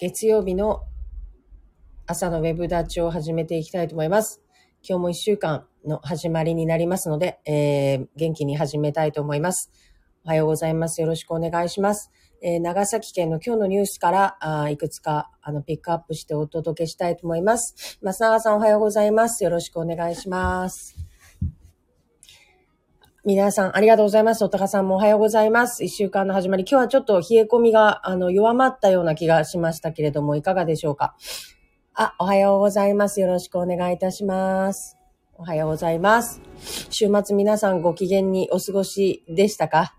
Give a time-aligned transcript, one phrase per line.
[0.00, 0.82] 月曜日の
[2.06, 4.42] 朝のウェブダッチを始めていきたいと思います。
[4.86, 9.70] 今日も一週間の始まりになりますので、えー、元気に始めたいと思います。
[10.24, 11.00] おはようございます。
[11.00, 12.10] よろしくお願いします。
[12.42, 17.98] えー、長崎県の今日のニュースからあいくつかあのピックアップしてお届けしたいと思います。
[18.02, 19.44] 松永さんおはようございます。
[19.44, 21.03] よろしくお願いします。
[23.26, 24.44] 皆さん、ありがとうございます。
[24.44, 25.82] おたかさんもおはようございます。
[25.82, 26.66] 一週間の始まり。
[26.68, 31.16] 今日はちょっと冷え込みが、あの、弱まったような気がしましたけれども、いかがでしょうか？
[31.94, 33.22] あ、おはようございます。
[33.22, 34.98] よろしくお願いいたします。
[35.38, 36.42] おはようございます。
[36.90, 39.96] 週末皆さんご機嫌にお過ごしでしたか？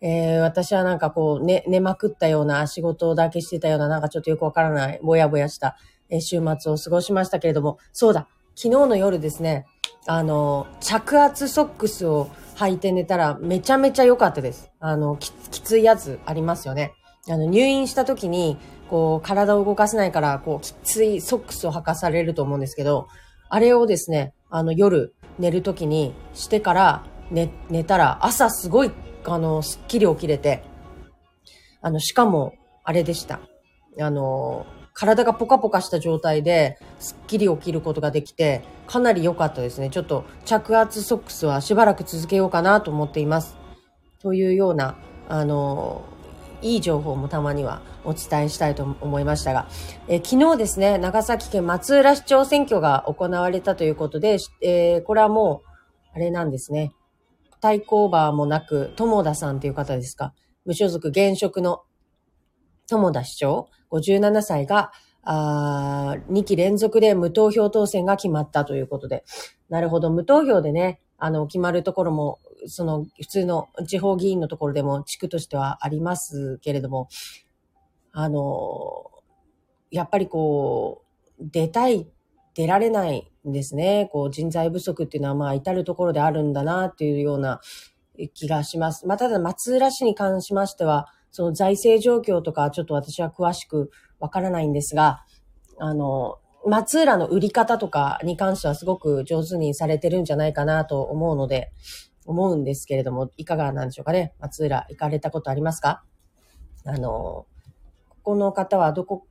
[0.00, 5.76] えー、私はなんかこう、寝、寝まくったような仕事だけしてたような、なんかちょっとよくわからない、ぼやぼやした、
[6.08, 9.66] え週末を過ごしましたけれども、そうだ、昨日の夜ですね、
[10.06, 14.70] あの、着圧ソックスを履いて寝たらめちゃめちゃ良かったです。
[14.80, 16.92] あの、きついやつありますよね。
[17.28, 18.58] あの、入院した時に、
[18.88, 23.08] こう、体を動かせないから、こう、きついソックスを履かされると思うんですけど、
[23.48, 28.90] あれをですね、あの、夜寝る時にしてから寝、寝たら、朝すごい、
[29.24, 30.62] あの、すっきり起きれて、
[31.82, 33.40] あの、しかも、あれでした。
[34.00, 34.66] あの、
[35.00, 39.88] 体がポカポカした状態で、すっきり起きることができて、かなり良かったですね。
[39.88, 43.56] ちょっと着圧ソックスはしばらく続けようかなと思っています。
[44.20, 46.02] というような、あの、
[46.60, 49.68] いい情報もたまにはお伝えしたいと思いましたが、
[50.06, 55.68] え昨日ですね、長崎県松浦市長選挙が行われたということで、えー、これはもう、
[56.14, 56.92] あれなんですね。
[57.62, 60.34] 対抗馬もなく、友田さんという方ですか。
[60.66, 61.84] 無所属現職の
[62.90, 69.24] 友田市長57歳が、あ2期連続で無投票当選が決まったということで。
[69.68, 77.08] なるほど、無投票でね、あの、決まるところも、その、普通の地方議員のところでも地区としてはありますけれども、
[78.12, 79.10] あの、
[79.90, 81.02] やっぱりこ
[81.38, 82.08] う、出たい、
[82.54, 84.08] 出られないんですね。
[84.12, 87.60] こう、人材不足っていうのは、まあ、至るところであるんだな、っていうような
[88.34, 89.06] 気がします。
[89.06, 95.24] まあ、ただ、松浦市に関しましては、その財政状況とかちょっと私は詳しくわからないんですが、
[95.78, 101.72] あの、松浦の売り方とかに関してはすごく上手にされてるんじゃないかなと思うので、
[102.26, 104.34] 思うんですけれども、いかがなんでしょうかね？
[104.38, 106.04] 松浦行かれたことありますか？
[106.84, 107.46] あの、
[108.08, 109.26] ここの方はどこ、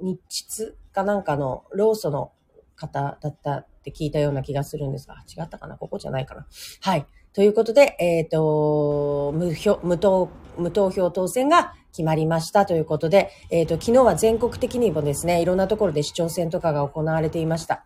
[0.00, 2.32] 日秩かなんかのローソの
[2.76, 5.76] 方だったって聞いたような気がするんですが、違ったかな？
[5.76, 6.46] ここじゃないかな。
[6.80, 7.06] はい。
[7.32, 17.84] ということで、えっ、ー、と、無票、無投、無投票当選が決まりましたということで、えっ、ー、と、昨日は全国的にもですね、いろんなところで市長選とかが行われていました。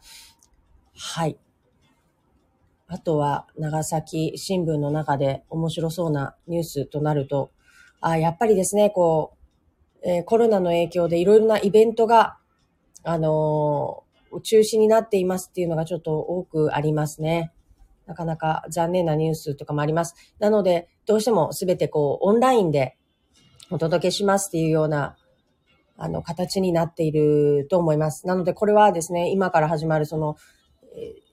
[0.97, 1.37] はい。
[2.87, 7.50] あとは、長崎新聞の中で面白そうなニュースとなると、
[8.00, 9.34] あやっぱりですね、こ
[10.03, 12.38] う、えー、コロナの影響でいろいろなイベントが、
[13.03, 17.53] あのー、中止になっていますっていうのがちょっと多くありますね。
[18.06, 20.15] なかなか残念なニュースとかもあります。
[20.38, 22.97] なので、どうしてもすべてこう、オンラインで
[23.70, 25.16] お届けしますっていうような、
[25.97, 28.26] あの、形になっていると思います。
[28.26, 30.37] なので、これはですね、今から始まるその、
[30.97, 31.25] えー、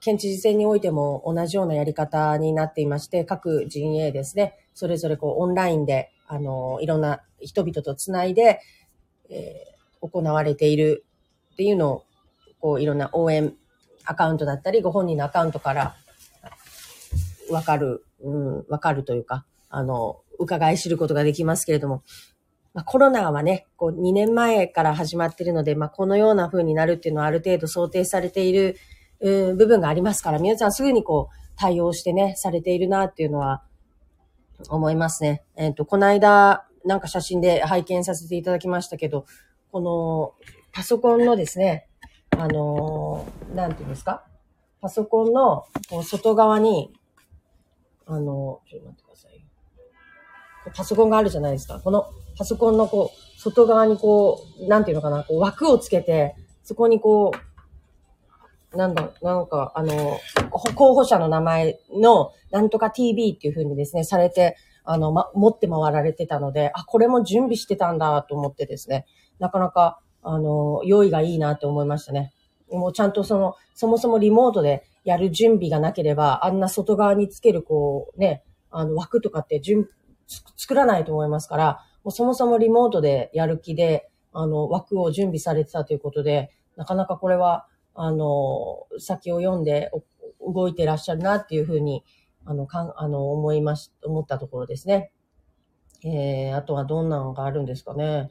[0.00, 8.60] 県知事選においても同じようなやり方になっていまして、各陣営ですね、それぞれこう、オンラインで、あの、いろんな人々とつないで、
[9.30, 11.04] えー、行われている
[11.54, 12.04] っていうのを、
[12.60, 13.54] こう、いろんな応援
[14.08, 15.94] アカウントだったり、ご本人のアカウントから
[17.50, 22.02] わかる、うん、わかるというか、あの、伺い知ることができますけれども、
[22.72, 28.76] まあ、コロナはね、こう2年前から始まっているので、まあ、このような風になるっていうのはある程度想定されている、
[29.20, 33.62] うん、部分がありますから、皆さんすぐにこう対応してね、されているなっていうのは
[34.70, 35.42] 思いますね。
[35.54, 39.26] えっ、ー、と、この間、なんか写真で拝見させていただきましたけど、
[39.70, 40.32] この
[40.72, 41.87] パソコンのですね、
[42.36, 44.24] あのー、なんていうんですか？
[44.80, 46.92] パソコンのこう外側に、
[48.06, 49.44] あのー、ちょっと待ってください。
[50.74, 51.80] パソコンがあるじゃないですか。
[51.80, 52.06] この
[52.36, 57.32] パソコンのこう、外側にこう、なんていうのかな、こう枠をつけて、そこにこ
[58.72, 60.20] う、なんだ、なんか、あの、
[60.74, 69.06] 候補者の名前の、なんとか TV っていう風にですね、されて、あの、ま、持って回られてたので、あ、これも準備してたんだと思ってですね、
[69.38, 72.32] なかなか、あの、用意がいいなと思いましたね。
[72.70, 79.88] もうちゃんとその、そもそもリモートでやる準備がなければ、あんな外側につけるこう、ね、あの枠とかって準、
[80.56, 89.90] 作らないと思いますから、もうそもそもリモートでやる気で、あの、枠を準備されてたということで、なかなかこれは、あの、先を読んで
[90.40, 92.04] 動いてらっしゃるなっていうふうに、
[92.44, 95.10] あの、かん、あの、思いまし、思ったところですね。
[96.04, 98.30] えー、あとはどんなのがあるんですかね。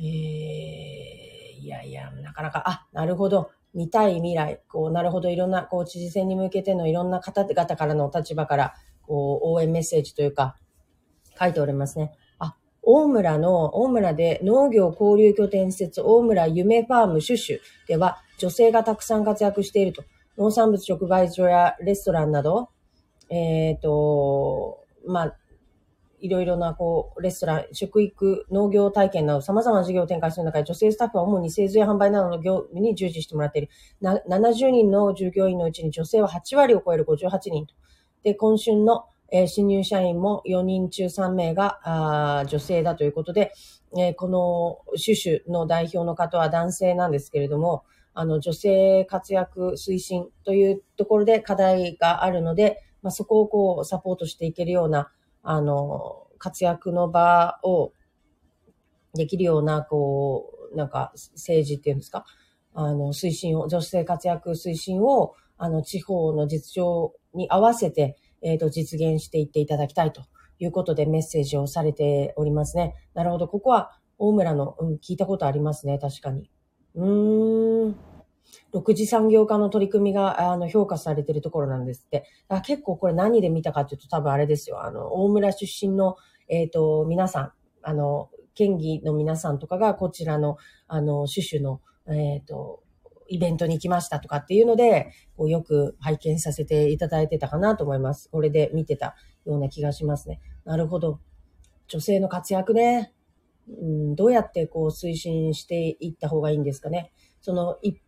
[0.00, 3.50] えー、いやいや、なかなか、あ、なるほど。
[3.74, 10.56] 見たい未来、こう、なるほど、いろんな、こう、知事選に向けてのいろんな方々からの立場から、こう、応援メッセージというか、
[11.38, 12.12] 書いておりますね。
[12.38, 20.04] あ、大村の、大村で農業交流拠点施設、大村夢ファームシュシュでは、女性がたくさん活躍していると。
[20.38, 22.68] 農産物直売所やレストランなど、
[23.28, 25.36] えっ、ー、と、まあ、
[26.20, 33.68] いろいろな、こう、レストラン、食育、農業体験など様々な事業を展開する中で、女性スタッフは主に製造や販売などの業務に従事してもらっている。
[34.00, 37.74] な70人の従業員のうちに女性は8割を超える58人と。
[38.22, 43.52] で、今春の、えー、新入社員も4人中3名があ女性だということで、
[43.96, 47.84] えー、このシュシュの代表の方は男性なんですけれども、
[48.14, 55.10] あの、女性活躍推進というところで課題があるので、まあ、そこをこう、サポートしていけるような、
[55.50, 57.94] あの、活躍の場を
[59.14, 62.26] できるような、こう、なんか政治っていうんですか、
[62.74, 70.26] あの、推進を、女性活躍推進を、あの、地方の実情に合わせて、えっ、ー、と、実現していっていただきたいと
[70.58, 72.94] いうことでメッセージをされておりますね。
[73.14, 73.48] なるほど。
[73.48, 75.98] ここは、大村の、うん、聞いたことありますね。
[75.98, 76.50] 確かに。
[76.94, 77.96] うーん。
[78.72, 82.24] 6次産業化の取り組みがあの評価されているところなんですって。
[82.48, 84.82] あ結構これ何で見たかというと多分あれですよ。
[84.82, 86.16] あの、大村出身の、
[86.48, 87.52] えっ、ー、と、皆さん、
[87.82, 90.56] あの、県議の皆さんとかがこちらの、
[90.86, 92.82] あの、シュシュの、えっ、ー、と、
[93.28, 98.28] イベントに行きましたとかっていうので、こうよく拝見させていただいてたかなと思います。
[98.30, 99.14] これで見てた
[99.44, 100.40] ような気がしますね。
[100.64, 101.20] なるほど。
[101.86, 103.12] 女性の活躍ね。
[103.68, 107.12] うん、どうやってこう推進していった方がいいんですかね。
[107.40, 108.00] その一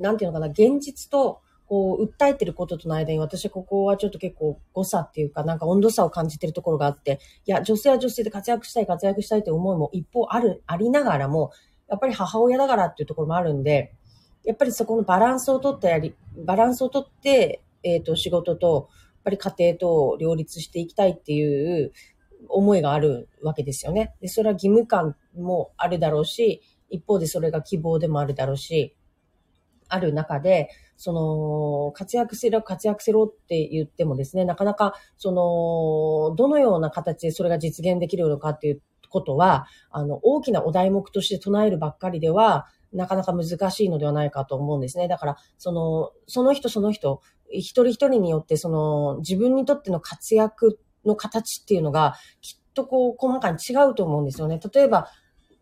[0.00, 11.52] なんていうのかな、現実と、こう、訴えてることとの間に、私ここはちょっと結構誤差っていうか、なんか温度差を感じてるところがあって、いや、女性は女性で活躍したい、活躍したいという思いも一方ある、ありながらも、
[11.88, 13.92] やっぱり母親だからっていうところもあるんで、
[14.44, 21.92] やっぱりそこのバランスをとってやり、バランスをとって、えっ、ー、と、仕事と、やっぱり家庭と両立していきたいっていう
[22.48, 24.14] 思いがあるわけですよね。
[24.20, 28.96] で、それは義務感もあるだろうし、一方でそれが希望でもあるだろうし、
[29.90, 45.08] ある中で、その、活躍せろ、活躍せろって言ってもですね、なかなか、その、どのような形でそれが実現できるのかっていうことは、あの、大きなお題目として唱えるばっかりでは、なかなか難しいのではないかと思うんですね。
[45.08, 47.20] だから、その、その人その人、
[47.50, 54.60] 一人一人によって、その、自分にとっての活躍の形っていうのが、きっとこう、細かに違うと思うんですよね。
[54.72, 55.08] 例えば、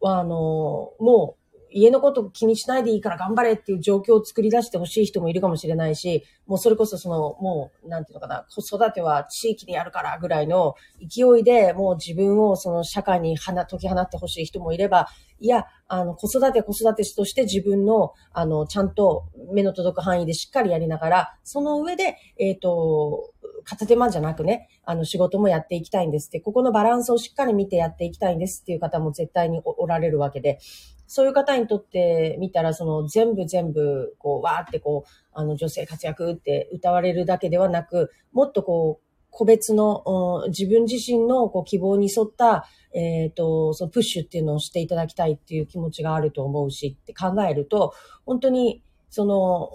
[0.02, 15.09] あの、もう、家のこと気にしないでいいから頑張れっていう状況を作り出してほしい人もいるかもしれないし、もうそれこそその、もう、なんていうのかな、子育ては地域にやるからぐらいの勢いでもう自分をその社会に解き放ってほしい人もいれば、
[15.41, 23.31] いや、あの、子育て子育てとして自分の、あの、ちゃんと目の届く範囲でしっかりやりながら、その上で、えっ、ー、と、
[23.64, 30.59] 片手間じゃなくね、あの、仕事もやっていきたいんですって、ここのバランスをしっかり見てやっていきたいんですっていう方も絶対におられるわけで、
[31.08, 47.94] そういう方にとってみたら、その全部全部、こう、わーってこう、あの、女性活躍って歌われるだけではなく、もっとこう、個別の、自分自身のこう希望に沿った、えっ、ー、と、そのプッシュっていうのをしていただきたいっていう気持ちがあると思うしって考えると、
[48.26, 49.71] 本当に、その、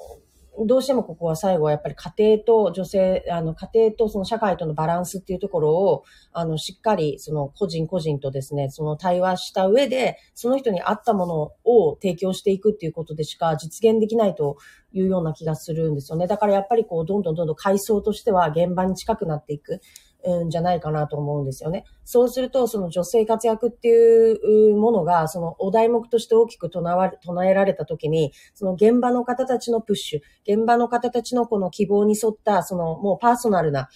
[0.60, 14.58] どうしてもここは最後はやっぱり家庭と女性、あの家庭とその社会とのバランスっていうところを、あのしっかりその個人個人とですね、その対話した上で、その人に合ったものを提供していくっていうことでしか実現できないと
[14.92, 16.28] いうような気がするんですよね。
[16.28, 19.82] だからやっぱりこう、どんどんどんどん階層としては現場に近くなっていく。
[20.24, 21.86] うんじゃないかなと思うんですよね。
[22.06, 33.90] そうすると、その女性活躍っていうものが、そのお題目として大きく唱えられたときに、その現場の方たちのプッシュ、現場の方たちのこの希望に沿った、そのもうパーソナルな、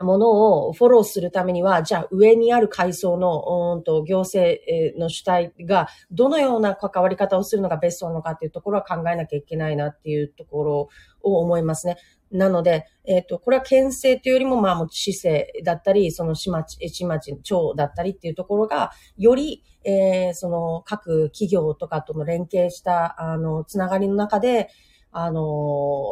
[0.00, 4.60] ものをフォローするためには、じゃあ上にある階層の、うんと行政
[4.98, 10.88] の主体がどのような関わり方をするのがベストなのかっていうところは考えなきゃいけないなっていうところ
[11.22, 11.96] を思いますね。
[12.34, 24.68] なので、えっ、ー、と、これは県政というよりも、まあ、もう市政だったり、その市町、市町、町だったりっていうところが、より、えー、その各企業とかとの連携した、あの、つながりの中で、
[25.12, 26.06] あの、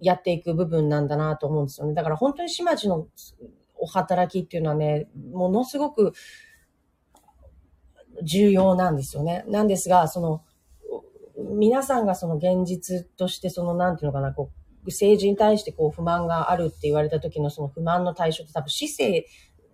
[0.00, 1.94] やっていく部分なんだなと思うんですよね。
[1.94, 3.06] だから本当に市町の
[3.78, 6.12] お働きっていうのはね、ものすごく
[8.24, 9.44] 重要なんですよね。
[9.46, 10.42] なんですが、その、
[11.56, 19.26] 皆さんがその現実としてその、なんていうのかな、こう、政治に対してこう不満があるって言われた時のその不満の対象って多分市政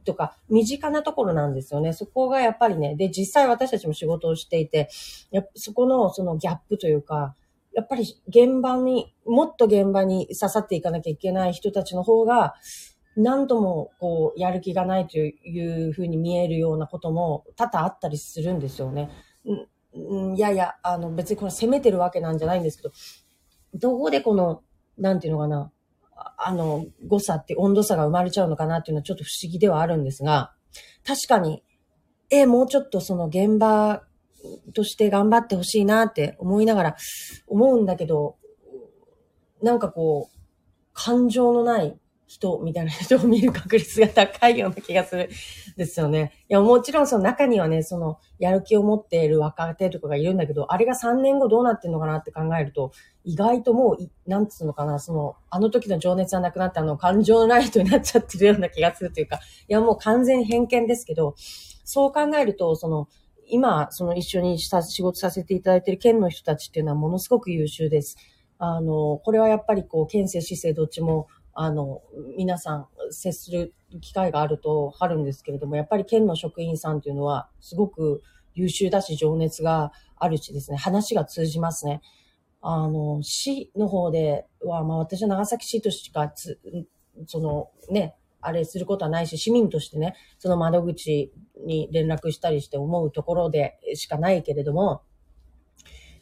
[0.07, 1.93] とか、身近なところなんですよね。
[1.93, 4.89] そこがやっぱりね、で、実際私たちも仕事をしていて、
[5.31, 7.35] やそこのそのギャップというか、
[7.75, 12.55] やっぱり現場に、もっと現場に刺さっていかなきゃいけない人たちの方が、
[13.17, 19.11] 何度もこう、やる気がないというふうに見えるようなことも多々あったりするんですよね。
[20.35, 22.93] いやいや、あの別にこれ責めてるわけなんじゃないんですけど、
[23.75, 24.63] どこでこの、
[24.99, 25.73] なんていうのかな、
[26.39, 30.53] あの、誤差って温度差が生まれちゃうのかなっていうのはちょっと不思議ではあるんですが、
[31.05, 31.63] 確かに、
[32.31, 34.03] え、もうちょっとその現場
[34.75, 36.97] として頑張ってほしいなって思いながら
[37.47, 38.37] 思うんだけど、
[39.63, 40.39] なんかこう、
[40.93, 45.29] 感情のない人みたいな人を見る確率が高いような気がするん
[45.77, 46.33] ですよね。
[46.49, 52.93] いや、もちろんその中にはね、その、やる気を持っている若手とかがいるんだけど、あれが3年後どうなってんのかなって考えると、
[53.25, 59.37] 意外ともう、なんつうのかな、その、あの時の情熱はなくなってあの、感情のない人になっちゃってるような気がするというか、
[59.69, 61.35] いや、もう完全偏見ですけど、
[61.85, 63.09] そう考えると、その、
[63.49, 68.17] 今、その一緒にした仕事させていただいている県の人たちっていうのはものすごく優秀です。
[68.59, 72.03] あの、これはやっぱりこう、県政、市政どっちもあの、
[72.37, 78.23] 皆さん接する機会があるとあるんですけれども、やっぱり県の職員さんというのはすごく
[78.55, 82.03] 優秀だし、情熱があるしですね、話が通じますね。
[82.61, 86.61] あの、市の方では、まあ私は長崎市としかつ、
[87.27, 91.33] そのね、あれすることはないし、市民としてね、その窓口
[91.67, 95.01] に連絡したりして思うところでしかないけれども、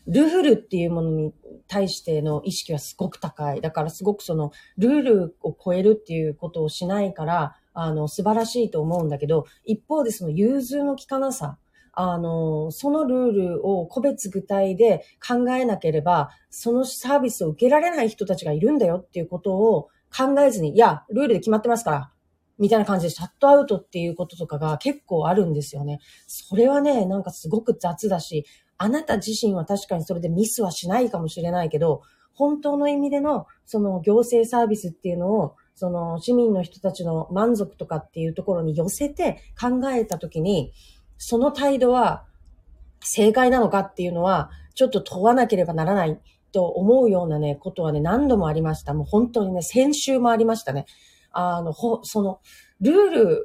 [0.06, 1.32] ルールっていうものに
[1.66, 3.60] 対しての意識はすごく高い。
[3.60, 11.58] だからすごくその、ルールを超えるっていうことをしないから、あの、素晴らしいと思うんだけど、一方でその融通の効かなさ、
[11.92, 22.10] あの、そのルールを個別具体で考えなければ、そのサービスを受けられない人たちがいるんだよっていうことを考えずに、いや、ルールで決まってますから、
[22.58, 26.00] みたいな感じでシャットアウトっていうこととかが結構あるんですよね。
[26.26, 28.44] それはね、なんかすごく雑だし、
[28.78, 32.02] あなた自身は確かにそれでミスはしないかもしれないけど、
[32.32, 40.72] 本当の意味での、その行政サービスっていうのを、その市民の人たちの満足とかっていうところに寄せて考えたときに、
[41.18, 42.24] その態度は
[43.00, 46.20] 正解なのかっていうのは、ちょっと問わなければならない
[46.52, 48.94] と思うようなね、ことはね、何度もありました。
[48.94, 50.86] もう本当にね、先週もありましたね。
[51.30, 52.40] あの、ほ、その、
[52.80, 52.94] ルー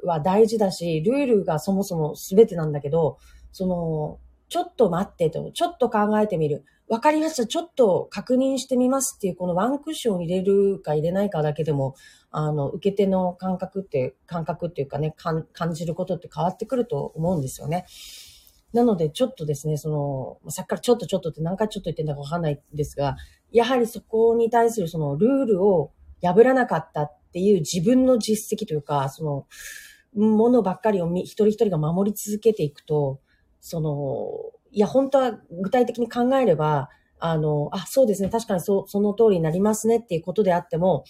[0.04, 3.18] は大事だし、ルールがそもそも全てなんだけど、
[3.52, 4.18] その、
[4.50, 6.64] ちょっと待ってと、ちょっと考えてみる。
[6.88, 7.46] わかりました。
[7.46, 11.94] ちょっと確認してみますっていう、このワンクッションを入れるか入れないかだけでも、
[12.32, 17.86] あの、受け手の感覚って、感覚っていうかね、感じることって変わってくると思うんですよね。
[18.72, 23.16] なので、ちょっとですね、その、さっきからちょっとちょっとって何回ちょっと言ってんだかわかんないんですが、
[23.52, 25.92] やはりそこに対するそのルールを
[26.22, 29.46] 破らなかったっていう自分の実績というか、その、
[30.12, 33.20] ものばっかりを一人一人が守り続けていくと、
[33.60, 34.30] その、
[34.72, 36.88] いや、本当は具体的に考えれば、
[37.18, 41.04] あの、あ、そうですね、確かにそその通りになりますねっていうことであっても、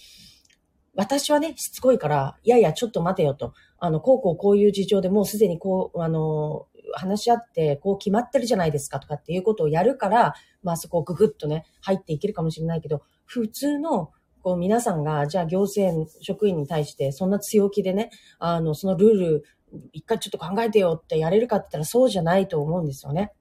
[0.95, 3.54] 私はね、しつこいから、いやいや、ちょっと待てよと。
[3.78, 14.11] あの、こうこうこういう事情でもうすでにこう、あの、話し合って、こう決まってるじゃないですかとかっていうことをやるから、まあそこをググッとね、入っていけるかもしれないけど、普通の、
[14.42, 19.45] こう皆さんが、じゃあ行政職員に対してそんな強気でね、あの、そのルール
[19.92, 23.32] 一回ちょっと考えてよってやれるかって言ったらそうじゃないと思うんですよね。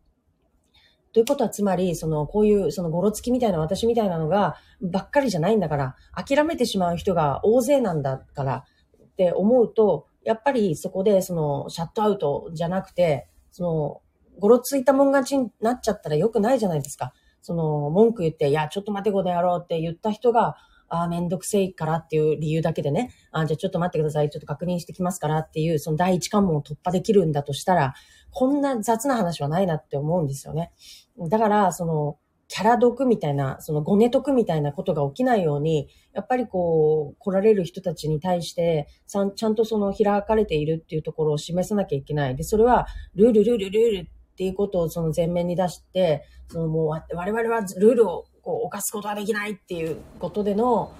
[1.12, 8.65] ということはつまり、その、こういう、その、ごろつきみたいな私みたいなのが、ばっかりじゃないんだから、諦めてしまう人が大勢なんだから
[9.03, 14.01] って思うと、やっぱりそこで、その、シャットアウトじゃなくて、その、
[14.39, 17.12] ごろついたもん勝ちになっちゃったら良くないじゃないですか。
[17.41, 20.57] その、文句言って、いや、ちょっと待てこの野郎って言った人が、
[20.89, 27.93] ああ、めんどくせいからっていう理由だけでね、あじゃあちょっと待ってください、ちょっと確認してきますからっていう、その第一関門を突破できるんだとしたら、
[28.31, 30.72] こんな雑な話はないなって思うんですよね。
[31.29, 32.17] だから、その、
[32.48, 42.36] キャラ毒みたいな、そのごね得みたいなことが起きないように、やっぱりこう、来られる人たちに対して、ちゃんとその開かれているっていうところを示さなきゃいけない。
[42.36, 50.91] で、それは、ルール、ルール、ルールっていうことをその前面に出して、そのもう我々はルールをこう犯すことはできないっていうことでの、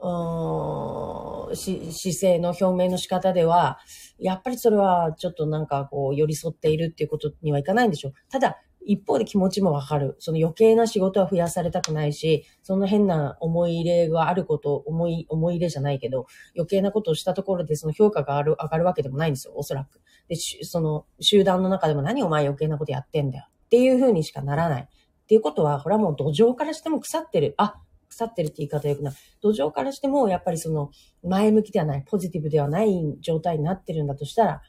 [0.00, 3.78] うん、姿勢の表明の仕方では、
[4.18, 8.12] やっぱりそれはちょっとなんかこう寄り添っているっていうことにはいかないんでしょう。
[8.30, 10.16] ただ、一方で気持ちもわかる。
[10.20, 20.00] その余計な仕事は増やされたくないし、その変な思い入れがあること、思い、思い入れじゃないけど、余計なことをしたところでその評価がある上がるわけでもないんですよ、おそらく。
[20.28, 24.88] で、その集団の中でも何お前余計なことやってんだよっていうふうにしかならない。
[25.26, 27.54] っていうことは、これはもう土壌からしても腐ってる。
[27.56, 27.74] あ、
[28.08, 29.14] 腐ってるって言い方よくない。
[29.42, 30.92] 土壌からしても、やっぱりその、
[31.24, 34.62] 前向きではない、ポジティブではない状態になってるんだとしたら、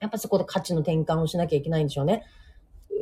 [0.00, 2.24] やっぱそこで価値の転換をしなきゃいけないんでしょうね。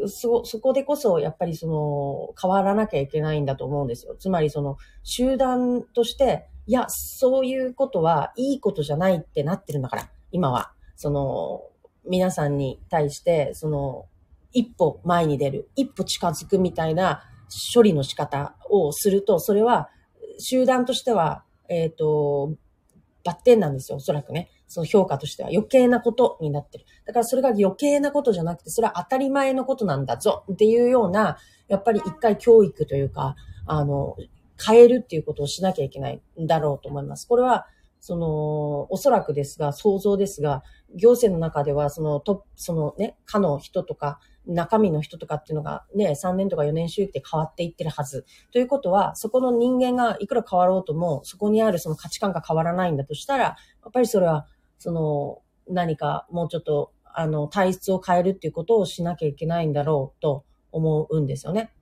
[0.07, 4.15] そ、そこでこそ、やっぱりその、変わらなきゃいけないんだと思うんですよ。
[4.17, 10.73] つまりその、集団として、いや、そういうことはいいことじゃないってなってるんだから、今は。
[10.95, 11.65] その、
[12.07, 14.07] 皆さんに対して、その、
[14.55, 17.23] 一歩前に出る、一歩近づくみたいな
[17.75, 19.91] 処理の仕方をすると、それは、
[20.39, 22.55] 集団としては、えっ、ー、と、
[23.25, 24.51] バッテンなんですよ、おそらくね。
[24.67, 26.85] その評価としては余計なことになってる。
[27.07, 31.37] だからそれが余計なことじゃなくて、それは当たり前のことなんだぞっていうような、
[31.69, 34.17] やっぱり一回教育というか、あの、
[34.65, 37.27] 変えるっていうことをしなきゃいけないんだろうと思います。
[37.27, 37.67] これは、
[38.01, 40.63] その、おそらくですが、想像ですが、
[40.95, 48.27] 行政の中では、その、と、そのね、課の人とか、中身の人とかっていうのがね、3年とか4年周期で変わっていってるはず。
[48.53, 53.57] ということは、そこの人間がいくら変わろうとも、そこにあるその価値観が変わらないんだとしたら、や
[53.89, 54.47] っぱりそれは、
[54.79, 61.73] その、何かもうちょっと、あの、体質を変えるっていうことをしなきゃいけないんだろうと思うんですよね。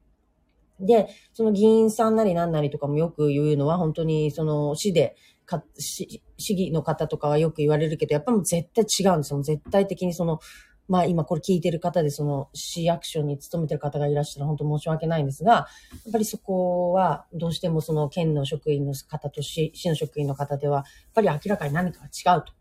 [0.78, 9.42] で、その議員さんなりなんなりとかもよく言うのは、本当にその市で、か市市議の方とかはよく言われるけど、やっぱもう絶対違うんですよ。
[9.42, 10.40] 絶対的にその、
[10.88, 15.66] まあ今これ聞いてる方でその市役所に勤めてる方がいらっしゃる本当申し訳ないんですが、や
[16.08, 20.84] っぱりそこはどうしてもその県の職員の方と市市の職員の方では、やっ
[21.14, 22.52] ぱり明らかに何かが違うと。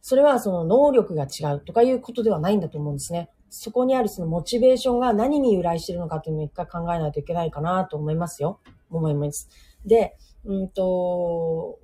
[0.00, 3.30] それはその能力が違うとかいうことではないんだと思うんですね。
[3.50, 8.60] そこにあるそのモチベーションが何に由来してるのかっていうのを一回考えないといけないかなと思いますよ。
[8.90, 9.48] 思います。
[9.84, 11.78] で、うんと、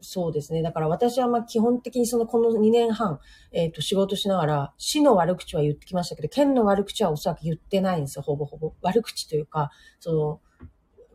[0.00, 0.62] そうですね。
[0.62, 3.18] だから私はまあ基本的にそのこの2年半、
[3.52, 8.74] えっ、ー、と仕事しながら、市の悪口は言ってきましたけど、県の悪口はおそらく言ってないんですよ、ほぼほぼ。
[8.82, 10.40] 悪口というか、その、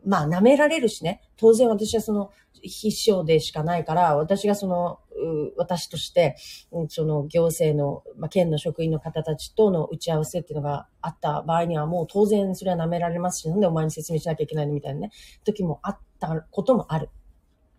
[0.06, 1.22] まあ舐められるしね。
[1.36, 2.30] 当然私はその、
[2.62, 4.98] 必勝でしかないから、私がその、
[5.56, 6.36] 私として、
[6.88, 15.10] その行政の、まあ、県の職員の方たちとの打ち合わせっていうのがあった場合には、もう当然それは舐められますし、なんでお前に説明しなきゃいけないのみたいなね、
[15.44, 17.10] 時もあったこともある。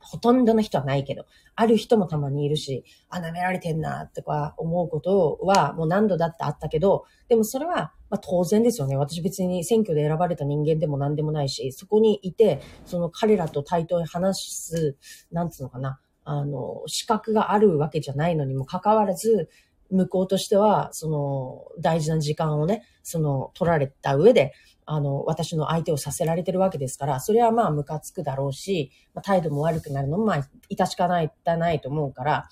[0.05, 8.95] ほとんどの人はないけど、ある人もたまにいるし、あ、舐められてんな、とか思うことはもう何度だってあったけど、でもそれは、まあ当然ですよね。
[8.95, 14.97] 私別に選挙で選ばれた人間でも何でもないし、そこにいて、その彼らと対等に話す、
[15.31, 19.49] なんつうのかな、あの、資格があるわけじゃないのにもかかわらず、
[19.91, 24.53] 向こうとしては、その、大事な時間をね、その、取られた上で、
[24.85, 32.49] あの、私の相手をさせられてるわけですから、それはまあ、ムカつくだろうし、ま、態度も悪くなるのも、まあ、致しかない、たないと思うから、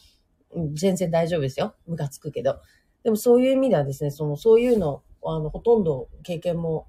[0.73, 1.75] 全然大丈夫ですよ。
[1.87, 2.59] ムカつくけど。
[3.03, 6.87] でもそういう意味ではですね、その、そういうの、あの、ほとんど経験も、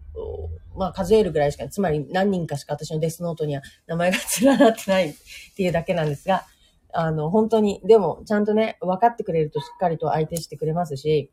[0.76, 5.14] まあ、数えるぐらいしか、つまり何人かしか私のデスノートには名前が連なってないっ
[5.56, 6.44] ていうだけなんですが、
[6.92, 11.30] あの、本当に、でも、ちゃんとね、分かってくれるとしっかりと相手してくれますし、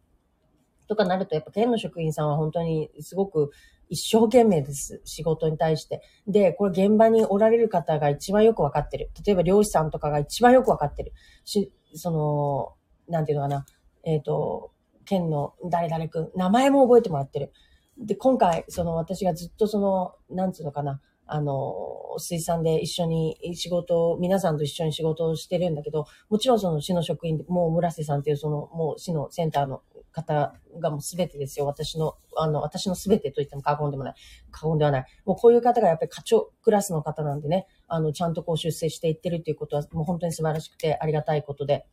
[0.88, 3.52] とかなると、やっぱ県の職員さんは本当にすごく
[3.92, 5.02] 一生懸命です。
[5.04, 6.02] 仕事に対して。
[6.26, 9.12] で、これ現場におられる方が一番よくわかってる。
[9.26, 11.12] 例えば漁師さんとかが一番よくわかってる。
[11.44, 12.74] し、その、
[13.12, 13.66] なんていうのかな。
[14.06, 14.72] えっ、ー、と、
[15.04, 17.52] 県の誰々くん、名前も覚えてもらってる。
[17.98, 21.02] で、今回、その私がずっとその、なんつうのかな。
[21.34, 31.66] あの、水産で一緒に仕事を、皆さんと一緒に仕事をしてるんだけど、もちろんその市の職員、もう村瀬さんっていうその、もう市のセンターの方がもう全てですよ。
[31.66, 34.16] 私の、あの、私の全てと言っても過言でもない。
[34.52, 35.06] 過言ではない。
[35.24, 41.86] もうこういう方がやっぱり課長クラスの方なんでね、あの、ちゃんとこう出世していってるっていうことは、もう本当に素晴らしくてありがたいことで。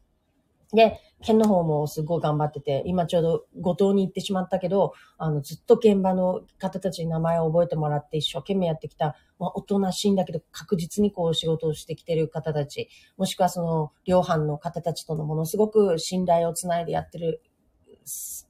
[0.72, 17.42] で、県の方もすごい頑張ってて、今ちょうど五島に行ってしまったけど、あの、ずっと現場の方たちに名前を覚えてもらって一生懸命やってきた、まあ、おとなしいんだけど確実にこう仕事をしてきてる方たち、もしくはその、量販の方たちとのものすごく信頼をつないでやってる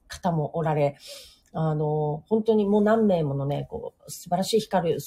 [0.08, 0.96] 方もおられ、
[1.52, 4.98] あの、本当にもう何名ものね、こう、素晴らしい光る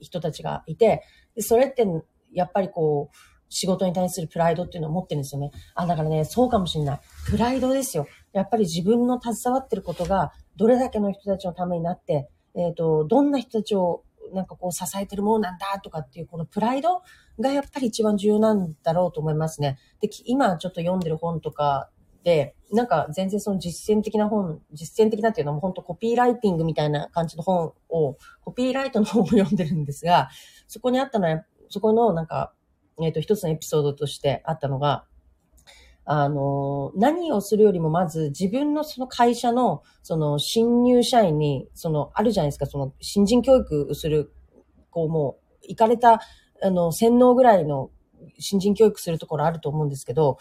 [0.00, 1.02] 人たちがいて、
[1.38, 1.86] それって、
[2.32, 5.50] やっぱりこう、仕事に対するプライドっていうのを持ってるんですよね。
[5.74, 7.00] あ、だからね、そうかもしれない。
[7.26, 8.06] プライドですよ。
[8.32, 17.02] やっぱり自分の携わってることが、どれだけの人たちのためになって、えっ、ー、と、どんな人たちをなんかこう支えてるものなんだとかっていうこのプライド
[17.38, 19.78] がやっぱり一番重要なんだろうと思いますね。
[20.00, 21.90] で、今ちょっと読んでる本とか
[22.24, 30.30] で、なんか全然その実践的な本、実践的なっていうのも本当コピーライティングみたいな感じの本を、コピーライトの本を読んでるんですが、
[30.66, 32.52] そこにあったのは、そこのなんか、
[33.02, 35.04] えっ、ー、と、一つのエピソードとしてあったのが、
[36.06, 44.32] あの、何をするよりもまず自分のその会社の、その新入社員に、その、あるじゃないですか、その新人教育する、
[44.90, 46.20] こうもう、行かれた、
[46.62, 47.90] あの、洗脳ぐらいの
[48.38, 50.38] 新人教育するところあると思うんですけど、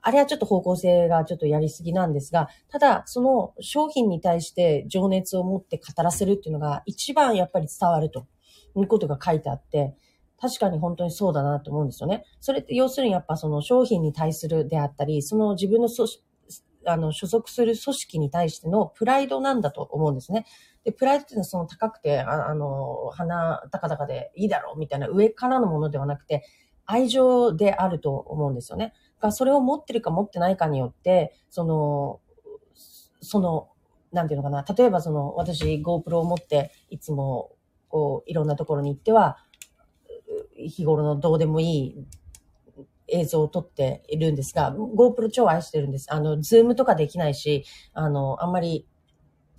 [0.00, 8.26] あれはちょっと方向性がちょっとやりすぎなんですが、ただ、その商品に対して情熱を持って語らせるっていうのが一番やっぱり伝わると
[8.76, 9.94] いうことが書いてあって、
[10.40, 12.24] 確かに本当にそうだなと思うんですよね。
[12.40, 15.88] それって要するにやっぱその商品に対するであったり、その自分の
[16.86, 20.46] あの所属する組織に対してのプライドなんだと思うんですね。
[20.84, 26.44] で、プライドっていうのはその高くて、ああの、鼻高々でいいだろうみたいな上からのものではなくて、
[26.86, 28.94] 愛情であると思うんですよね。
[29.20, 32.20] が、それを持ってるか持ってないかによって、その、
[33.20, 33.68] その、
[34.12, 34.64] なんていうのかな。
[34.74, 37.52] 例えばその、私 GoPro を持って、いつも、
[37.88, 39.36] こう、いろんなところに行っては、
[40.58, 42.06] 日頃のどうでもいい
[43.08, 46.12] 映像を撮っているんですが、GoPro 超愛してるんです。
[46.12, 48.86] あの、ズームとかできないし、あの、あんまり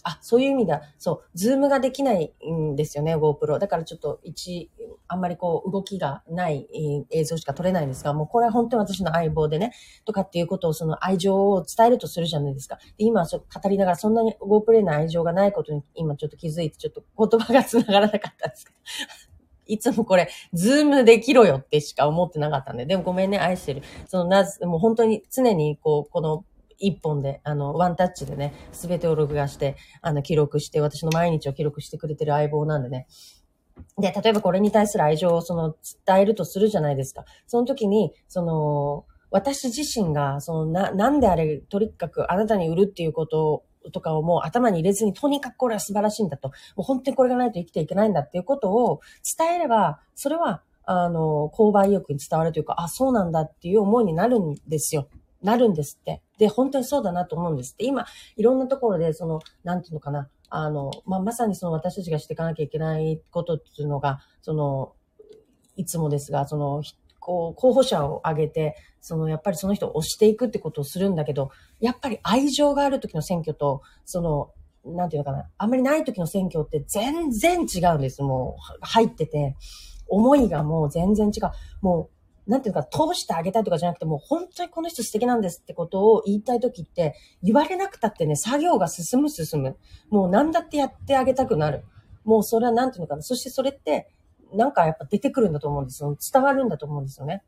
[0.04, 0.82] あ、そういう意味だ。
[0.98, 3.60] そう、ズームができないんですよね、GoPro。
[3.60, 4.72] だからちょっと一、
[5.08, 6.68] あんまりこう動きがない
[7.12, 9.74] 映像しか撮れないんですが、もうこれは本当に私の相棒でね、
[10.06, 12.78] とかっていうことをその愛情を伝えるとするじゃないですか。
[12.98, 19.29] で今ちょっと語りながらそんなに GoPro への愛情がないことに今ちょっと気づいてちょっと言葉が繋がらなかったんですけど。
[19.70, 23.84] いつもこれ、ズームできろよってしか思ってなかったんで、でもごめんね、愛してる。
[24.08, 26.44] そのなぜ、もう本当に常にこう、この
[26.80, 33.08] 一本で、あの、ワンタッチでね、すべてを録画して、あの、記録して、私の毎日を記録してくれてる相棒なんでね。
[33.98, 37.26] で、例えばこれに対する愛情をその伝えるとするじゃないですか。
[37.48, 46.50] その時に、その、私自身が、そのな、なんであれ、とにかくあなたに売るっていうこととかをもう頭に入れずに、とにかくこれは素晴らしいんだと。
[46.50, 49.02] もう本当にこれがないと生きていけないんだっていうことを
[49.38, 55.08] 伝えれば、それは、あの、購買意欲に伝わるというか、あ、そうなんだっていう思いになるんですよ。
[55.42, 56.22] なるんですって。
[56.38, 57.86] で、本当にそうだなと思うんですって。
[57.86, 64.94] 今、いろんなところで、その、なんていうのかな、あの、まあ、まさにその私たちがしていかなきゃいけないことっていうのが、その、
[65.76, 66.82] いつもですが、その、
[67.30, 74.50] こう、候補者を挙げて、その、やっぱりその人を押していくってことをするんだけど、やっぱり愛情がある時の選挙と、その、
[74.84, 78.24] なんていうのかな、あんまりない時の選挙って全然違うんです。
[78.24, 79.56] もう、入ってて、
[80.08, 81.52] 思いがもう全然違う。
[81.82, 82.10] も
[82.48, 87.14] う、なんていうか、通してあげたいとかじゃなくて、もう本当にこの人素敵なんですってことを言いたいときって、
[87.44, 89.78] 言われなくたってね、作業が進む進む。
[90.10, 91.84] もう何だってやってあげたくなる。
[92.24, 93.22] もうそれはなんていうのかな。
[93.22, 94.10] そしてそれって、
[94.54, 96.16] なんかやっぱ出てくるんだと思うんですよ。
[96.34, 97.44] 伝わるんだと思うんですよね。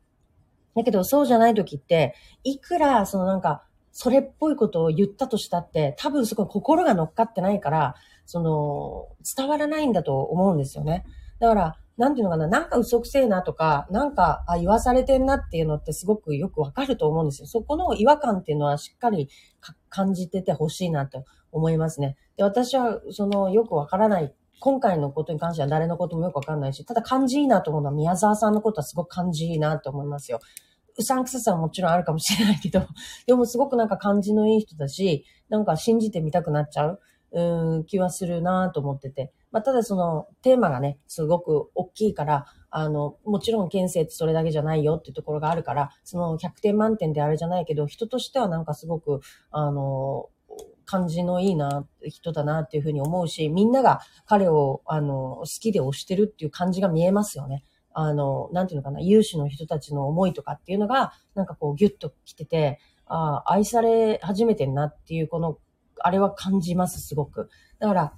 [0.74, 11.04] だけど、そうじゃないときって、いくら、そのなんか、それっぽいことを言ったとしたって、多分そこに心が乗っかってないから、その、伝わらないんだと思うんですよね。
[11.40, 17.46] だから、なんていうのかな、なんか嘘くせえなとか、なんか、あ、言わされてんなっていうのってすごくよくわかると思うんですよ。
[17.46, 19.28] そこの違和感っていうのはしっかり
[19.90, 22.16] 感じててほしいなと思いますね。
[22.36, 30.38] で、私は、その、よくわからない、今回のことに関しては誰のこともよくわかんないし、ただ感じいいなと思うのは宮沢さんのことはすごく感じいいなと思いますよ。
[30.96, 32.82] うさんくささはもちろんあるかもしれないけど、
[33.26, 37.00] でもすごくなんか感じのいい人だし、なんか信じてみたくなっちゃう、
[37.32, 39.32] うん、気はするなと思ってて。
[39.50, 49.20] まあ、ただそのテーマがね、すごく大きいから、あの、もちろん県政ってそれだけじゃないよっていうところがあるから、その100点満点であれじゃないけど、人としてはなんかすごく、
[49.50, 50.28] あの、
[50.84, 57.64] 感じのいいな、人だなっていうふうに思うし、みんなが彼を、あの、好きで推してるっていう感じが見えますよね。
[57.94, 65.58] あの、なんていうのかな、有志の人たちの思いとかっていうのが、なんかこうギュッと来てて、ああ、愛され始めてんなっていう、この、
[66.00, 67.50] あれは感じます、すごく。
[67.78, 68.12] だから、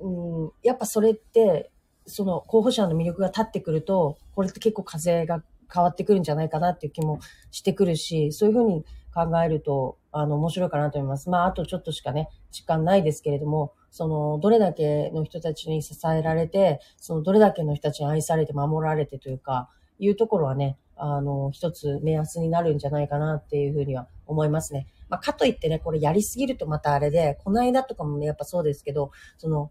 [0.00, 1.70] うん、やっぱそれって、
[2.06, 11.30] その候補者の魅力が立ってくると、これって結構風が変わってくるんじゃないかなっていう気もしてくるし、そういうふうに考えると、あの、面白いかなと思います。
[11.30, 24.86] まあ、あとちょっとしかね、時間ないですけれども、その、どれだけの人たちに支えられて、その、どれだけの人たちに愛されて守られてというか、いうところはね、あの、一つ目安になるんじゃないかなっていうふうには思いますね。
[25.08, 29.70] まあ、かといってね、これやりすぎるとまたあれで、この間とかもね、やっぱそうですけど、その、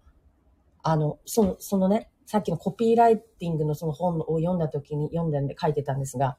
[0.84, 6.38] あの、その、そのね、さっきのコピーライティングのその本を読んだ時に読んで書いてたんですが、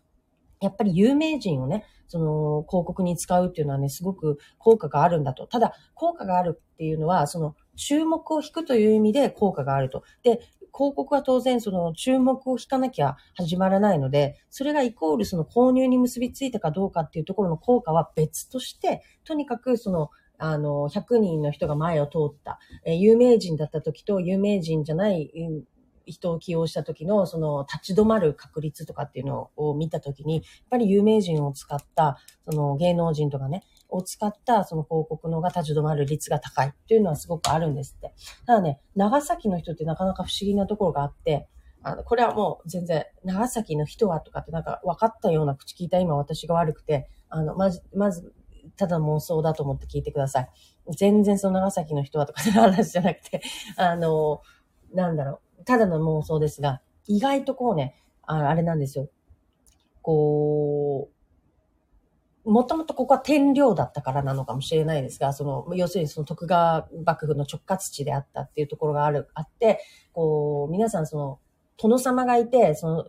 [0.63, 5.47] やっぱり有名人をね、その広告に使うっていうのはね、すごく効果があるんだと。
[5.47, 10.03] ただ、効果があるっていうのは、その注目を引くという意味で効果があると。
[10.23, 10.41] で、
[10.75, 25.31] 広告は当然その注目を引かなきゃ始まらないので、それがイコールその購入に結びついたかどうかっていうところの効果は別として、とにかくそのあの、100人の人が前を通った、え、有名人だった時と有名人じゃない
[26.07, 38.15] 人を起用した時の、その、立ち止まる確率とかっていうのを見た時に、やっぱり有名人を使った、その芸能人とかね、を使ったその広告のが立ち止まる率が高いっていうのはすごくあるんですって。
[38.47, 41.49] ただね、長崎の人ってなかなか不思議なところがあって、
[41.83, 48.33] あの、これはもう全然、長崎の人はとかってなんか分かったような口聞いた今私が悪くて、あの、まず、まず、
[48.77, 50.49] ただ妄想だと思って聞いてください。
[50.97, 53.43] 全然その長崎の人はとかの話じゃなくて、
[53.77, 54.41] あの、
[54.95, 59.09] なんだろう、ただの妄想ですが、意外とこうね、ああれなんですよ。
[60.03, 61.09] こ
[62.45, 69.81] う、もともとここは天領だったからなのかもしれないですが、その、要するにその徳川幕府の直轄地であったっていうところがある、あって、
[70.13, 71.39] こう、皆さんその、
[71.81, 73.05] 殿様がいて、その、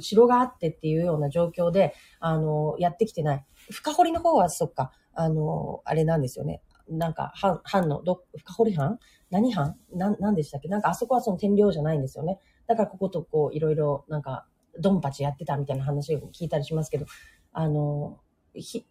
[0.00, 3.44] 城があってっていうような状況で、あの、やってきてない。
[3.70, 6.62] 深堀の方は、そっか、あの、あれなんですよね。
[6.88, 8.98] なんか、藩、藩の、ど、深堀藩？
[9.30, 10.68] 何藩なん、なんでしたっけ？
[10.68, 12.38] なんか、あそこはその天領じゃないんですよね。
[12.66, 14.46] だからこことこう、いろいろ、なんか、
[14.78, 17.06] ドンパチやってたみたいな話を聞いたりしますけど、
[17.52, 18.18] あの、
[18.54, 18.86] ひ、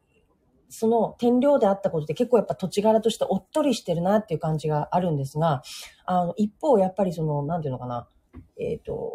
[0.69, 5.61] その天領であったことで結構やっぱ土地柄としておっとりしてるなっていう感じがあるんですが、
[6.05, 8.07] あの、一方やっぱりその、なんていうのかな、
[8.59, 9.11] えっ、ー、と、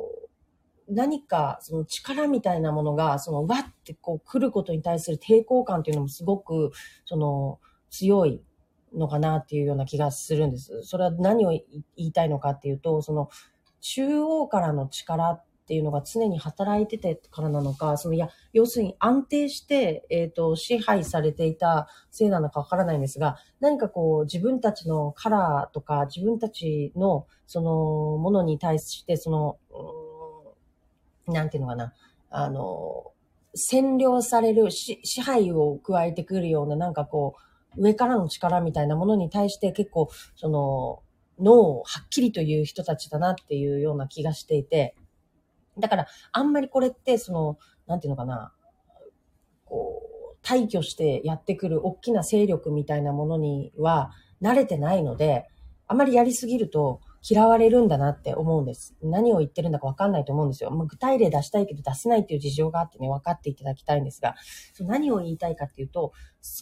[0.88, 6.70] 何かその力みたいなものが、そのわってこう来ることに対する抵抗感っていうのもすごく、
[7.04, 8.42] その強い
[8.94, 10.82] のかなっていうような気がするんです。
[10.82, 11.62] それは何を言
[11.96, 13.28] いたいのかっていうと、その
[13.80, 29.58] 中央からの力っていうのが常に働いててからなのか、そのいや、要するに安定して、えっ、ー、と、支配されていたせいなのかわからないんですが、何かこう自分たちのカラーとか自分たちのそのものに対して、その、
[31.32, 31.92] なんていうのかな、
[32.30, 33.12] あの、
[33.56, 41.02] 占領される支配を加えてくるような、なんかこう、上からの力みたいなものに対して結構、その、
[41.42, 44.94] 脳をはっきりという人たちだなっていうような気がしていて、
[45.78, 48.52] だから、あんまりこれって、その、なんていうのかな、
[49.64, 50.02] こ
[50.34, 55.48] う、退去してやってくる大きな勢力みたいなものには慣れてないので、
[55.86, 58.96] あまりやりすぎると、嫌われるんだなって思うんです。
[59.02, 60.70] 何を言ってるんだかわかんないと思うんですよ。
[60.70, 64.36] まあ、具体例出したいけど出せないっていう事情があってね、分かっていただきたいんですが、
[64.74, 66.12] その何を言いたいかっていうと、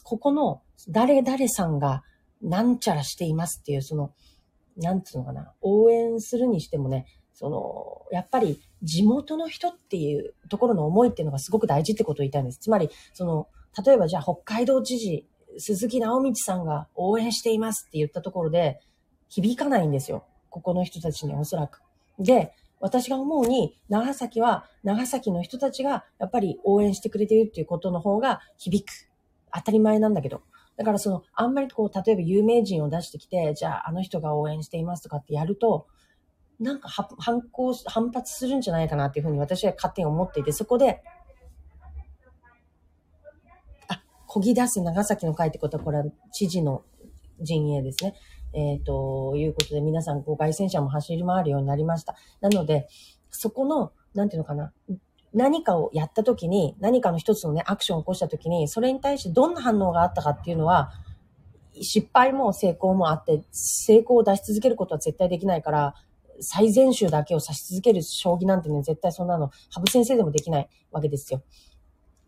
[0.02, 2.02] ここの誰々さんが
[2.42, 4.12] なんちゃらしていますっていう、その、
[4.76, 12.58] なんつうのかな、応援するにしてもね、その、やっぱり地元の人っていうところの思いっていうのがすごく大事ってことを言いたいんです。
[12.58, 13.48] つまり、その、
[13.84, 18.80] 例えばじゃあ北海道知事、鈴木直道さんが応援していますって言ったところで、
[19.28, 20.24] 響かないんですよ。
[20.50, 21.82] ここの人たちにおそらく。
[22.18, 29.08] で、私が思うに、長崎は、長崎の人たちが、やっぱり応援してくれているっていうことの方が響く。
[29.52, 30.42] 当たり前なんだけど。
[30.76, 35.88] だからその、あんまりこう、例えば有名人を出してきて、じゃああの人が応援していますとかってやると、
[36.60, 41.02] なんか反抗、反発するんじゃないかなっていうふうに私は勝手に思っていて、そこで、
[43.88, 46.84] あ、こぎ出す長崎の会ってことは、これは知事の
[47.40, 48.14] 陣営ですね。
[48.52, 52.16] えっ、ー、と、いうことで皆さん、こう、外戦車も走り回るようになりました。
[52.40, 52.88] なので、
[53.30, 54.72] そこの、なんていうのかな、
[55.34, 60.92] 何かをやった時に、何かの一つのね、アクションを起こした時に、それに対してどんな反応があったかっていうのは、
[61.80, 65.94] 失敗も成功もあって、成功を出し続けることは絶対できないから、
[66.40, 71.42] 最善手だけを指し続ける将棋なんてね、絶対そんなの、羽生先生でもできないわけですよ。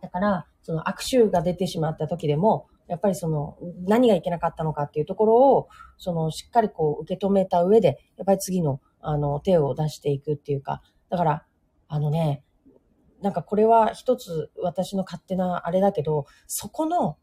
[0.01, 11.47] だから、その悪手が出てしまった時でも、やっぱりその、何がいけなかったのかっていうところを、その、しっかりこう、受け止めた上で、やっぱり次の、あの、手を出していくっていうか、だから、
[11.89, 12.43] あのね、
[13.23, 17.17] なんかこれは一つ私の勝手なあれだけど、そこの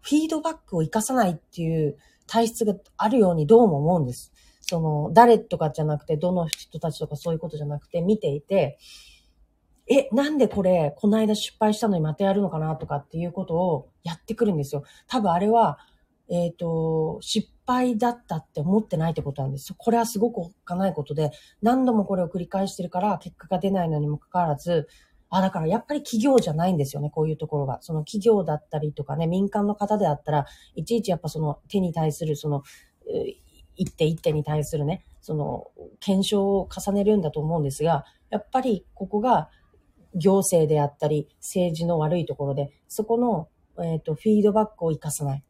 [0.00, 4.32] フィードバックを活かさないっていう体質があるようにどうも思うんです。
[4.60, 8.78] その、誰とかじゃなくて、どの人たちとかそういうことじゃなくて、見ていて、
[9.92, 14.84] え、なんでこれ、この間失敗したのにまたやるのかなとかっていうことをやってくるんですよ。
[15.06, 15.78] 多分あれは、
[16.30, 19.74] えっ、ー、と、失敗だったって思ってないってことなんです。
[19.76, 24.88] これはすごくおっかないことで、何度もこれを繰り返してるから結果が出ないのにもかかわらず、
[25.28, 27.78] あ、だからやっぱり企業じゃないんですよね、こういうところが。
[27.82, 32.62] その企業だったりとかね、民間の方であったら、いちいちやっぱその手に対するその、
[33.74, 35.66] 一手一手に対するね、その、
[36.00, 39.50] 検証を重ねるんだと思うんですが、やっぱりここが
[40.14, 43.48] 行政であったり、政治の悪いところで、そこの、
[43.82, 45.44] えっ、ー、と、フィードバックを活かさない。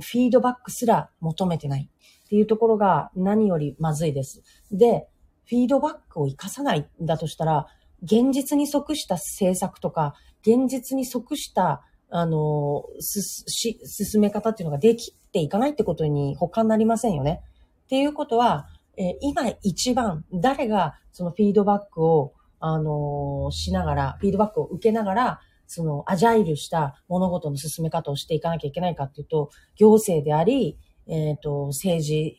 [0.00, 1.90] フィードバックすら求めてない
[2.24, 4.42] っていうところが何よりまずいです。
[4.70, 5.08] で、
[5.48, 7.66] フィードバックを活かさないんだとしたら、
[8.02, 17.42] 現実に即した政策とか、現実に即した、あの、す、し、進め方っていうのができていかないってことに他になりませんよね。
[17.84, 32.36] っていうことは、えー、今一番誰がそのフィードバックをあの、しながら、フィードバックを受けながら、そのアジャイルした物事の進め方をしていかなきゃいけないかっていうと、行政であり、えっ、ー、と、政治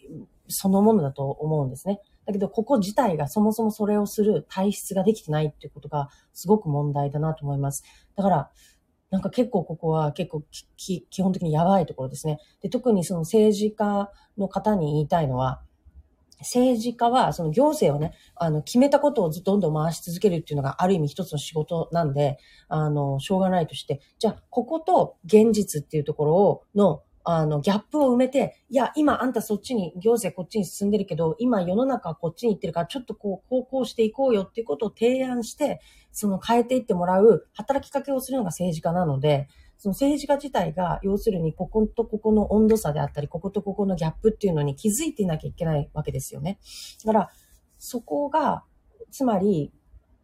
[0.47, 2.01] そのものだと思うんですね。
[2.25, 7.83] だけど、ここ自体がそもそもそれをする体質ができてないっていうことがすごく問題だなと思います。
[8.15, 8.51] だから、
[9.11, 10.43] なんか結構ここは結構
[10.77, 12.39] 基本的にやばいところですね。
[12.61, 15.61] で、特にその政治家の方に言いたいのは、
[16.39, 39.47] 政治家はその行政をね、あの、決めたことをどんどん回し続けるっていうのがある意味一つの仕事なんで、あの、しょうがないとして、じゃあ、ここと現実っていうところを、の、あの、ギャップを埋めて、いや、今あんたそっちに、行政こっちに進んでるけど、今世の中はこっちに行ってるから、ちょっとこう、方向していこうよっていうことを提案して、その変えていってもらう働きかけをするのが政治家なので、
[39.81, 46.59] その政治家自体が、要するに、こことここの温度差であったり、こことここのギャップっていうのに気づいていなきゃいけないわけですよね。
[47.05, 47.29] だから、
[47.77, 48.65] そこが、
[49.09, 49.71] つまり、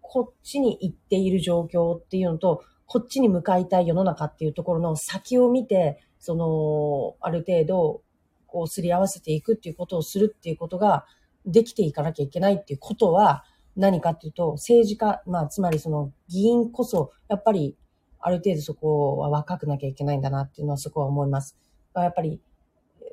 [0.02, 8.02] こっちに行っている状況っていうのと、こっちに向かいたい世の中っていうところの先を見て、その、ある程度、
[8.48, 11.06] こう、すり合わせていくっていうことをするっていうことが、
[11.46, 13.46] できていかなきゃいけないっていうことは、
[13.78, 17.78] 何かっていうと、政治家、まあ、つまりその議員こそ、やっぱり、
[18.26, 21.56] ある程度そこは若くなきゃいけないんだなっていうのはそこは思います。
[21.94, 22.42] やっぱり、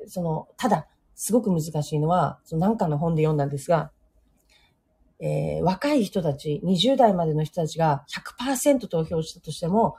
[0.07, 3.91] その、ただ、すごく難しいのは、その何かの本で読んだんですが、
[5.19, 8.03] えー、若い人たち、20代までの人たちが
[8.41, 9.97] 100%投票したとしても、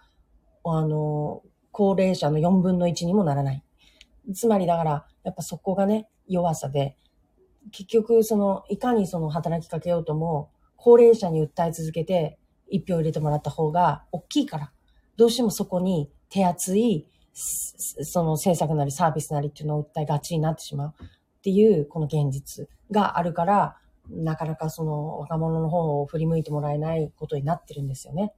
[0.65, 3.65] あの、高齢者の4分の1にもならない。
[4.35, 6.97] つまりだから、やっぱそこがね、弱さで、
[7.71, 12.37] 結局、その、いかにその働きかけようとも、高齢者に訴え続けて、
[12.69, 14.73] 一票入れてもらった方が大きいから、
[15.17, 23.77] どうしてもそこに手厚い、その政策なりサービスなりっていうのを訴えがちになってしまうっていう、この現実があるから、
[24.11, 28.33] なかなかその若者の方を振り向いてもらえないことになってるんですよね。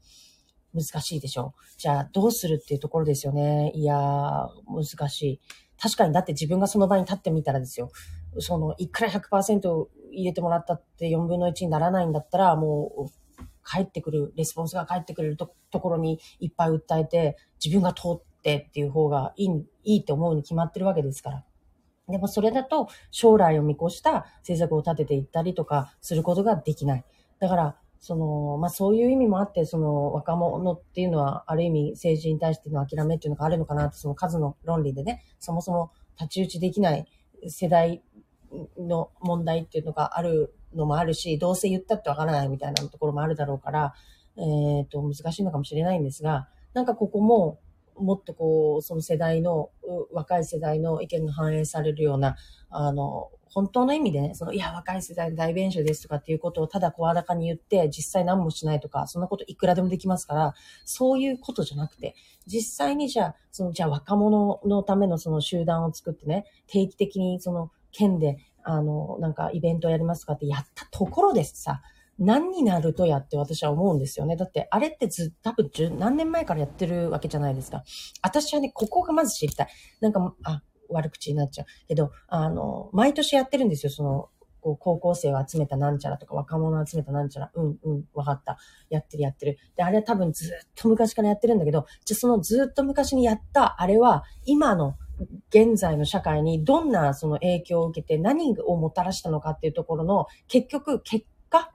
[0.74, 1.60] 難しいでしょう。
[1.78, 3.72] じゃあどうするっていうところですよね。
[3.74, 5.40] いやー、難しい。
[5.80, 7.90] 確かにだって自分がその場に立ってみたらですよ。
[8.38, 13.25] その、いくら100%入れてもらったって4分の1にならないんだったら、もう、
[13.68, 19.48] 帰ってくる、レスポンスが返ってくれるとところにいっぱい訴えて、自分が通ってっていう方がいい、
[19.84, 21.44] いいって思うに決まってるわけですから。
[22.08, 27.04] でもそれだと将来を見越した政策を立てていったりとかすることができない。
[27.40, 37.06] だから、その、まあ、そういう意味もあって、その若者っていうのは、ある意味政治に対しての諦めっていうのがあるのかなって、その数の論理でね、そもそも太刀打ちできない
[37.48, 38.02] 世代
[38.78, 43.94] の問題っていうのがあるのもあるし、どうせ言ったってわからないみたいなところもあるだろうから、
[44.36, 47.58] えっ、ー、と、難しいのかもしれないんですが、なんかここも、
[47.98, 49.70] もっとこう、その世代の、
[50.12, 52.36] 若い世代の意見が反映されるような、
[52.68, 62.14] あの、本当の意味でね、その、いや、若い世代の大弁償ですとかっていうことをただ声高に言って、実際何もしないとか、そんなこといくらでもできますから、そういうことじゃなくて、
[62.46, 68.36] 実際にじゃあ、その、じゃあ若者のためのその集団を作ってね、定期的にその、県で、
[68.68, 71.82] あの、なんかイベントやりますかってやったところでさ、
[72.18, 74.36] 何になるとやって私は思うんですよね。
[74.36, 77.84] だってあれってず多分十何年前からやってるわけじゃないですか。
[78.22, 79.68] 私はね、ここがまず知りたい。
[80.00, 81.66] なんか、あ、悪口になっちゃう。
[81.86, 83.92] けど、あの、毎年やってるんですよ。
[83.92, 84.28] その、
[84.60, 87.50] こう高校生を集めたなんちゃらとか若者を集めたなんちゃら。
[87.54, 88.58] うんうん、わかった。
[88.90, 89.58] やってるやってる。
[89.76, 94.96] で、あれは多分ずっと昔からやってるんだけど、じゃそのずっと昔にやったあれは、今の
[95.50, 101.70] 現在の社会にどんなその影響を受けて何をもたらしたのかっていうところの結局結果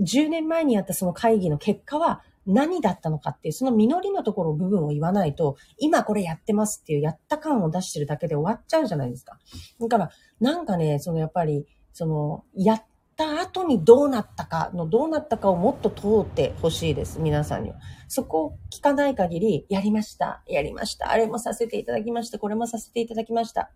[0.00, 9.38] 10年前にやったその会議の結果は何だったのかっていう、その実りのところ部分を言わないと、今これやってますっていうやった感を出してるだけで終わっちゃうじゃないですか。
[9.80, 12.84] だから、なんかね、そのやっぱり、その、やっ
[13.16, 17.76] た後にどうなったかの、どうなったかをもっと通ってほしいです、皆さんには。
[18.08, 23.70] そこを聞かない限り、やりました、やりました、あれもさせていただきました、これもさせていただきました。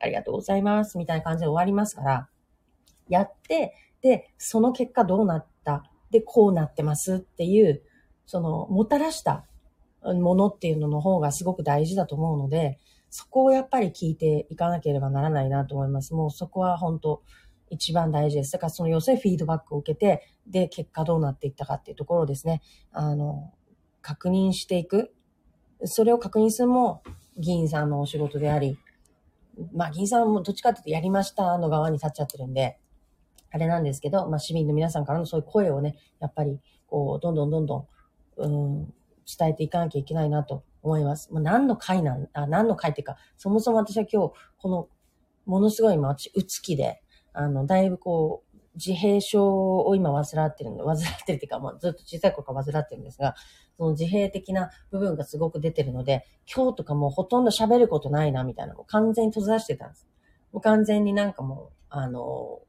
[0.00, 2.28] ありがとうございます、みたいな感じで終わりますから、
[3.08, 5.90] やって、で、その結果どうなった。
[6.10, 7.82] で、こうなってますっていう、
[8.26, 9.44] その、もたらした
[10.02, 12.78] ものっていうのの方がすごく大事だと思うので、
[13.10, 16.14] そこをやっぱり聞いていかなければならないなと思います。
[16.14, 17.22] もうそこは本当
[17.70, 18.52] 一番大事です。
[18.52, 23.52] だからその要するにフィードバックを受けて、で、結果どうなっていったかっていうところをですね、あの、
[24.02, 25.12] 確認していく。
[25.84, 27.02] それを確認するも
[27.36, 28.78] 議員さんのお仕事であり、
[29.72, 32.78] まあ議員さんもどっちかっていうとやりましたの側に立っちゃってるんで、
[33.50, 37.86] あれなんですけど、まあ、市民の皆さんからのそういう声をね、やっぱり、こう、どんどんどんどん、
[38.36, 38.94] うん、
[39.38, 41.32] 伝えていかなきゃいけないなと思います。
[41.32, 44.88] まあ、何の回なん、あ、何の回っていうか、そもそも私は今日、この、
[45.46, 47.02] ものすごい今、私、うつきで、
[47.32, 53.34] あの、だいぶこう、自閉症を今患ってるんで、患ってるっていうか、まあ、ずっと小さい頃から患ってるんですが、
[53.76, 60.08] その自閉的な部分がすごく出てるので、今日とかもうほとんど喋ることないな、みたいな、もう完全に閉ざしてたんです。
[60.52, 62.60] もう完全になんかもう、あの、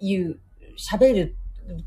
[0.00, 0.40] 言う、
[0.78, 1.36] 喋る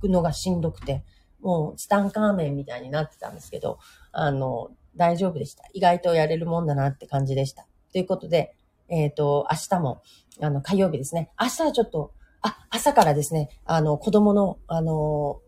[0.03, 1.03] のがしんどくて、
[1.39, 3.79] もうツタンカーメンみたいになってたんですけど、
[4.11, 5.63] あの、大丈夫でした。
[5.73, 7.65] 意外とやれるもんだなって感じでした。
[7.91, 8.55] ということで、
[8.93, 10.03] えっ、ー、と、明日も、
[10.39, 11.31] あの、火曜日ですね。
[11.41, 12.13] 明日はちょっと、
[12.43, 15.41] あ、朝からですね、あの、子供の、あの、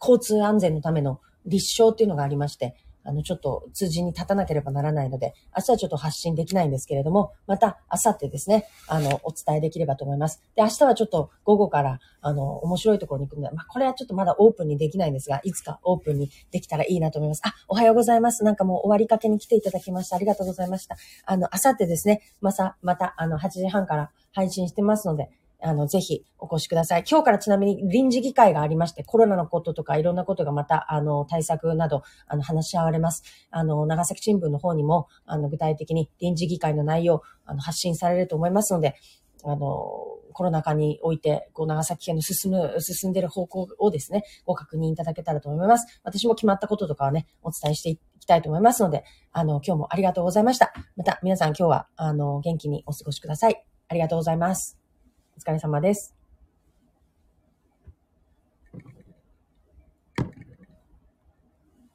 [0.00, 2.74] 交通安全のための立証っていうのがありまして、
[3.06, 10.42] あの、ちょっと通じに立たなければならないので、明日はちょっと発信できないんですけれども、また、明後日ですね、あの、お伝えできればと思います。
[10.54, 17.42] で、明日はちょっと午後から、あの、面白いところに行くので、まあ、これはちょっとまだオープンにできないんですが、いつかオープンにできたらいいなと思います。
[17.44, 18.44] あ、おはようございます。
[18.44, 20.16] なんかもう終わりかけに来ていただきました。
[20.16, 20.96] ありがとうございました。
[21.24, 25.30] あの、明後日ですね、また、また、あの、8時半から配信してますので、
[25.60, 27.04] あの、ぜひお越しください。
[27.08, 33.22] 今日からちなみに臨時議会がありまして、コロナのこととかいろんなことがまた、あの、対策など、あの、話し合われます。
[33.50, 38.96] あの、長崎新聞の方にも、あの、具体的に臨時議会の内容、あの、発信されると思いますので、
[39.44, 39.58] あの、
[40.32, 46.00] コロナ禍において、こう、長崎県の進む、進んでる方向をですね、ご確認いただけたらと思います。
[46.04, 50.74] 私も決まったこととかはね、お伝えしていきたいと思いますので、あの、今日もありがとうございました。
[50.96, 53.64] また、皆さん今日は、あの、元気にお過ごしください。
[53.88, 54.85] ありがとうございます。
[55.36, 56.25] お疲れ様です。